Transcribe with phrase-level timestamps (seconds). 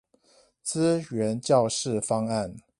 [0.65, 2.55] 資源教室方案